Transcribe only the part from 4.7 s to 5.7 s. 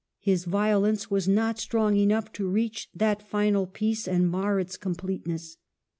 completeness.